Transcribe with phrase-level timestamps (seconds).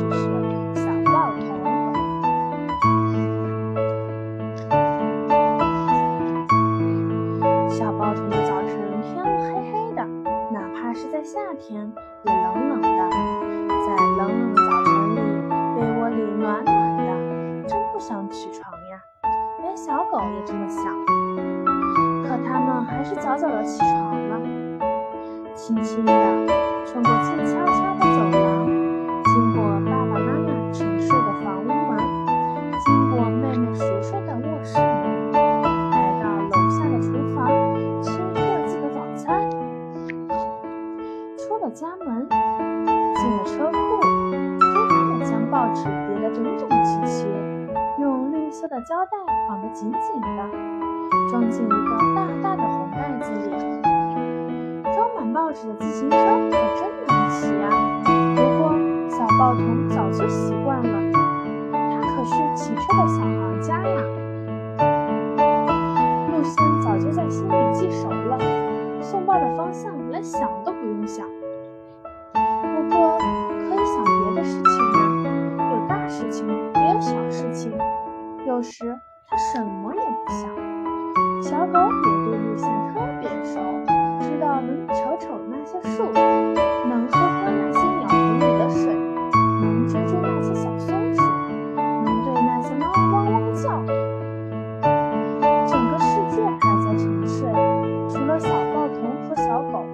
[0.00, 0.08] 是
[0.74, 1.44] 小猫头。
[7.68, 8.70] 小猫头的早晨
[9.02, 10.00] 天黑黑的，
[10.52, 11.92] 哪怕是在夏天
[12.24, 12.88] 也冷冷的。
[13.86, 15.18] 在冷冷的早晨里，
[15.74, 18.92] 被窝里暖暖的，真不想起床呀。
[19.62, 20.84] 连小狗也这么想，
[22.24, 24.40] 可它们还是早早的起床了，
[25.54, 26.12] 轻轻的
[26.86, 28.39] 穿过静悄悄的走廊。
[41.70, 44.00] 家门，进了车库，
[44.58, 47.28] 飞快地将报纸叠得整整齐齐，
[48.00, 49.12] 用绿色的胶带
[49.48, 50.50] 绑得紧紧的，
[51.30, 53.80] 装进一个大大的红袋子里。
[54.92, 57.70] 装满报纸的自行车可真难骑啊！
[58.34, 58.74] 不过
[59.08, 61.12] 小报童早就习惯了，
[61.72, 64.02] 他可是骑车的小行家呀。
[66.32, 68.36] 路线早就在心里记熟了，
[69.00, 71.24] 送报的方向连想都不用想。
[78.60, 78.84] 有时
[79.26, 80.50] 他什么也不想。
[81.42, 83.58] 小狗也对路线特别熟，
[84.20, 86.04] 知道能瞅瞅那些树，
[86.86, 88.94] 能喝喝那些鸟盆里的水，
[89.62, 91.22] 能追追那些小松鼠，
[91.74, 93.82] 能对那些猫汪汪叫。
[95.66, 97.48] 整个世界还在沉睡，
[98.10, 99.86] 除了小报童和小狗，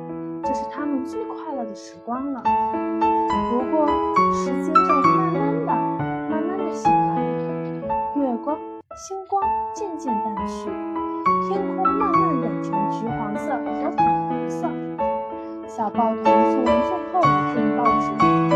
[0.43, 2.43] 这是他们最快乐的时光了。
[2.43, 3.87] 不过
[8.97, 9.43] 星光
[9.75, 10.71] 渐渐淡去，
[11.47, 14.67] 天空慢慢染成橘黄色和粉红色。
[15.69, 18.07] 小报童送完最后一份报纸，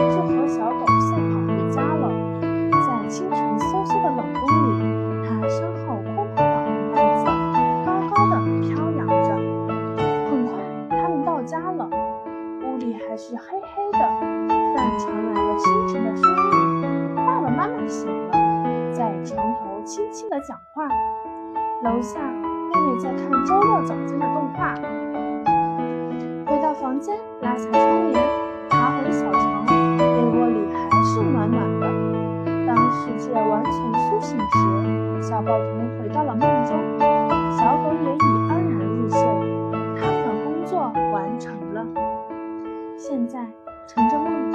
[0.08, 2.08] 就和小狗赛跑回家了。
[2.72, 7.26] 在清晨飕飕的冷风里，它身后空空的红袋子
[7.84, 9.28] 高高的飘扬着。
[10.30, 10.56] 很快，
[10.88, 11.86] 他们到家了，
[12.64, 13.98] 屋里还是黑黑的，
[14.74, 16.69] 但传来了清晨的声音。
[20.10, 20.88] 轻的讲话。
[21.82, 24.74] 楼下妹妹在看周六早间的动画。
[26.46, 28.22] 回到房间拉下窗帘
[28.68, 31.86] 爬回小床被窝里还是暖暖的。
[32.66, 36.76] 当世界完全苏醒时小暴童回到了梦中。
[37.56, 39.18] 小狗也已安然入睡
[39.96, 41.86] 他们的工作完成了。
[42.96, 43.46] 现在
[43.86, 44.52] 乘着梦